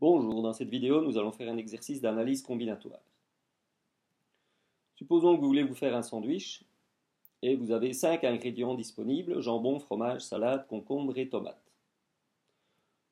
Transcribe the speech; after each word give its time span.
Bonjour, 0.00 0.40
dans 0.40 0.54
cette 0.54 0.70
vidéo, 0.70 1.02
nous 1.02 1.18
allons 1.18 1.30
faire 1.30 1.52
un 1.52 1.58
exercice 1.58 2.00
d'analyse 2.00 2.40
combinatoire. 2.40 3.02
Supposons 4.96 5.36
que 5.36 5.42
vous 5.42 5.46
voulez 5.46 5.62
vous 5.62 5.74
faire 5.74 5.94
un 5.94 6.00
sandwich 6.00 6.64
et 7.42 7.54
vous 7.54 7.70
avez 7.70 7.92
5 7.92 8.24
ingrédients 8.24 8.74
disponibles, 8.74 9.42
jambon, 9.42 9.78
fromage, 9.78 10.22
salade, 10.22 10.66
concombre 10.68 11.18
et 11.18 11.28
tomates. 11.28 11.70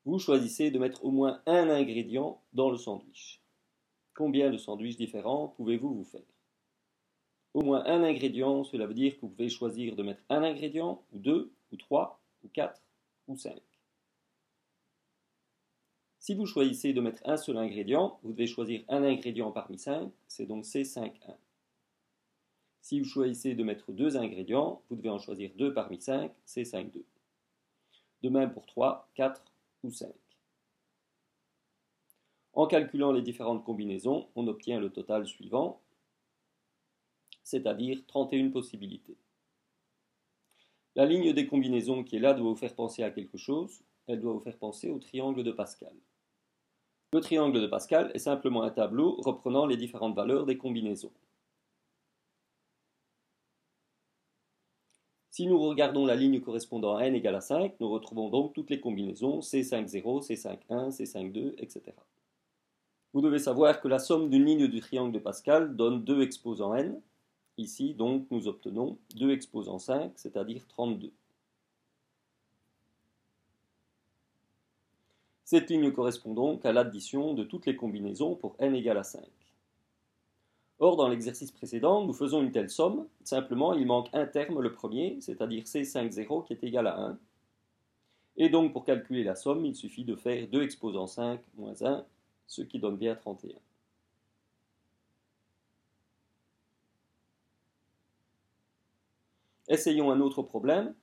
Vous 0.06 0.18
choisissez 0.18 0.70
de 0.70 0.78
mettre 0.78 1.04
au 1.04 1.10
moins 1.10 1.42
un 1.44 1.68
ingrédient 1.68 2.40
dans 2.54 2.70
le 2.70 2.78
sandwich. 2.78 3.42
Combien 4.14 4.50
de 4.50 4.56
sandwichs 4.56 4.96
différents 4.96 5.48
pouvez-vous 5.58 5.92
vous 5.92 6.04
faire? 6.04 6.22
Au 7.52 7.60
moins 7.60 7.84
un 7.84 8.02
ingrédient, 8.02 8.64
cela 8.64 8.86
veut 8.86 8.94
dire 8.94 9.14
que 9.14 9.20
vous 9.20 9.28
pouvez 9.28 9.50
choisir 9.50 9.94
de 9.94 10.02
mettre 10.02 10.22
un 10.30 10.42
ingrédient, 10.42 11.02
ou 11.12 11.18
deux, 11.18 11.52
ou 11.70 11.76
trois, 11.76 12.18
ou 12.42 12.48
quatre, 12.48 12.80
ou 13.26 13.36
cinq. 13.36 13.60
Si 16.28 16.34
vous 16.34 16.44
choisissez 16.44 16.92
de 16.92 17.00
mettre 17.00 17.22
un 17.24 17.38
seul 17.38 17.56
ingrédient, 17.56 18.20
vous 18.22 18.32
devez 18.32 18.46
choisir 18.46 18.84
un 18.90 19.02
ingrédient 19.02 19.50
parmi 19.50 19.78
5, 19.78 20.12
c'est 20.26 20.44
donc 20.44 20.66
C5-1. 20.66 21.10
Si 22.82 23.00
vous 23.00 23.06
choisissez 23.06 23.54
de 23.54 23.64
mettre 23.64 23.92
deux 23.92 24.18
ingrédients, 24.18 24.82
vous 24.90 24.96
devez 24.96 25.08
en 25.08 25.18
choisir 25.18 25.50
deux 25.56 25.72
parmi 25.72 25.98
5, 25.98 26.30
C5-2. 26.46 27.02
De 28.24 28.28
même 28.28 28.52
pour 28.52 28.66
3, 28.66 29.08
4 29.14 29.42
ou 29.84 29.90
5. 29.90 30.12
En 32.52 32.66
calculant 32.66 33.12
les 33.12 33.22
différentes 33.22 33.64
combinaisons, 33.64 34.28
on 34.36 34.48
obtient 34.48 34.80
le 34.80 34.90
total 34.90 35.26
suivant, 35.26 35.80
c'est-à-dire 37.42 38.04
31 38.06 38.50
possibilités. 38.50 39.16
La 40.94 41.06
ligne 41.06 41.32
des 41.32 41.46
combinaisons 41.46 42.04
qui 42.04 42.16
est 42.16 42.20
là 42.20 42.34
doit 42.34 42.50
vous 42.50 42.54
faire 42.54 42.74
penser 42.74 43.02
à 43.02 43.10
quelque 43.10 43.38
chose, 43.38 43.80
elle 44.06 44.20
doit 44.20 44.34
vous 44.34 44.40
faire 44.40 44.58
penser 44.58 44.90
au 44.90 44.98
triangle 44.98 45.42
de 45.42 45.52
Pascal. 45.52 45.94
Le 47.14 47.20
triangle 47.20 47.62
de 47.62 47.66
Pascal 47.66 48.10
est 48.12 48.18
simplement 48.18 48.62
un 48.62 48.70
tableau 48.70 49.16
reprenant 49.22 49.64
les 49.64 49.78
différentes 49.78 50.14
valeurs 50.14 50.44
des 50.44 50.58
combinaisons. 50.58 51.10
Si 55.30 55.46
nous 55.46 55.58
regardons 55.58 56.04
la 56.04 56.16
ligne 56.16 56.42
correspondant 56.42 56.96
à 56.96 57.04
n 57.04 57.14
égale 57.14 57.36
à 57.36 57.40
5, 57.40 57.76
nous 57.80 57.88
retrouvons 57.88 58.28
donc 58.28 58.52
toutes 58.52 58.68
les 58.68 58.80
combinaisons 58.80 59.40
C5,0, 59.40 60.26
C5,1, 60.26 60.90
C5,2, 60.90 61.54
etc. 61.56 61.94
Vous 63.14 63.22
devez 63.22 63.38
savoir 63.38 63.80
que 63.80 63.88
la 63.88 64.00
somme 64.00 64.28
d'une 64.28 64.44
ligne 64.44 64.66
du 64.66 64.80
triangle 64.80 65.12
de 65.12 65.18
Pascal 65.18 65.76
donne 65.76 66.04
2 66.04 66.20
exposants 66.20 66.74
n. 66.74 67.00
Ici, 67.56 67.94
donc, 67.94 68.26
nous 68.30 68.48
obtenons 68.48 68.98
2 69.14 69.30
exposants 69.30 69.78
5, 69.78 70.12
c'est-à-dire 70.16 70.66
32. 70.68 71.10
Cette 75.50 75.70
ligne 75.70 75.90
correspond 75.92 76.34
donc 76.34 76.66
à 76.66 76.74
l'addition 76.74 77.32
de 77.32 77.42
toutes 77.42 77.64
les 77.64 77.74
combinaisons 77.74 78.34
pour 78.34 78.54
n 78.58 78.74
égale 78.74 78.98
à 78.98 79.02
5. 79.02 79.24
Or, 80.78 80.96
dans 80.96 81.08
l'exercice 81.08 81.50
précédent, 81.52 82.04
nous 82.04 82.12
faisons 82.12 82.42
une 82.42 82.52
telle 82.52 82.68
somme, 82.68 83.08
simplement 83.24 83.72
il 83.72 83.86
manque 83.86 84.10
un 84.12 84.26
terme, 84.26 84.60
le 84.60 84.74
premier, 84.74 85.18
c'est-à-dire 85.22 85.64
C50 85.64 86.44
qui 86.44 86.52
est 86.52 86.64
égal 86.64 86.86
à 86.86 87.00
1. 87.00 87.18
Et 88.36 88.50
donc 88.50 88.74
pour 88.74 88.84
calculer 88.84 89.24
la 89.24 89.34
somme, 89.34 89.64
il 89.64 89.74
suffit 89.74 90.04
de 90.04 90.16
faire 90.16 90.46
2 90.48 90.62
exposants 90.62 91.06
5 91.06 91.40
moins 91.56 91.82
1, 91.82 92.04
ce 92.46 92.60
qui 92.60 92.78
donne 92.78 92.98
bien 92.98 93.14
31. 93.14 93.56
Essayons 99.68 100.10
un 100.10 100.20
autre 100.20 100.42
problème. 100.42 100.94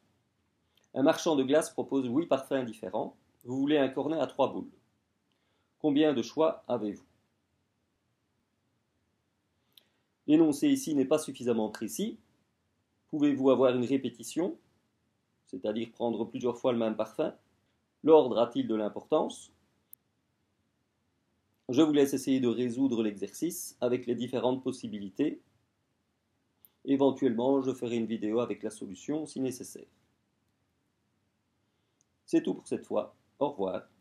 Un 0.93 1.01
marchand 1.01 1.35
de 1.35 1.41
glace 1.41 1.71
propose 1.71 2.07
8 2.07 2.27
parfums 2.27 2.63
différents. 2.63 3.17
Vous 3.45 3.59
voulez 3.59 3.77
un 3.77 3.89
cornet 3.89 4.19
à 4.19 4.25
trois 4.25 4.51
boules. 4.51 4.71
Combien 5.79 6.13
de 6.13 6.23
choix 6.23 6.63
avez-vous? 6.67 7.05
L'énoncé 10.25 10.67
ici 10.67 10.95
n'est 10.95 11.05
pas 11.05 11.19
suffisamment 11.19 11.69
précis. 11.69 12.17
Pouvez-vous 13.09 13.51
avoir 13.51 13.75
une 13.75 13.85
répétition, 13.85 14.57
c'est-à-dire 15.45 15.91
prendre 15.91 16.25
plusieurs 16.25 16.57
fois 16.57 16.71
le 16.71 16.79
même 16.79 16.95
parfum? 16.95 17.35
L'ordre 18.03 18.39
a-t-il 18.39 18.67
de 18.67 18.73
l'importance? 18.73 19.51
Je 21.69 21.83
vous 21.83 21.93
laisse 21.93 22.15
essayer 22.15 22.39
de 22.39 22.47
résoudre 22.47 23.03
l'exercice 23.03 23.77
avec 23.79 24.07
les 24.07 24.15
différentes 24.15 24.63
possibilités. 24.63 25.39
Éventuellement, 26.83 27.61
je 27.61 27.73
ferai 27.73 27.97
une 27.97 28.05
vidéo 28.07 28.39
avec 28.39 28.63
la 28.63 28.71
solution 28.71 29.27
si 29.27 29.39
nécessaire. 29.39 29.87
C'est 32.25 32.41
tout 32.41 32.55
pour 32.55 32.67
cette 32.67 32.85
fois. 32.85 33.15
Au 33.39 33.49
revoir. 33.51 33.94